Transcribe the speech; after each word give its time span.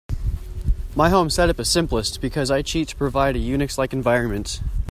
My 0.95 1.09
home 1.09 1.29
set 1.29 1.49
up 1.49 1.59
is 1.59 1.69
simplest, 1.69 2.21
because 2.21 2.49
I 2.49 2.63
cheat 2.63 2.87
to 2.87 2.95
provide 2.95 3.35
a 3.35 3.39
UNIX-like 3.39 3.93
environment. 3.93 4.59